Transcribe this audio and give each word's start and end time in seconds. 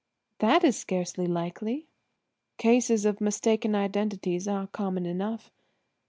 "That 0.39 0.63
is 0.63 0.79
scarcely 0.79 1.27
likely." 1.27 1.85
"Cases 2.57 3.05
of 3.05 3.21
mistaken 3.21 3.75
identity 3.75 4.39
are 4.49 4.65
common 4.65 5.05
enough. 5.05 5.51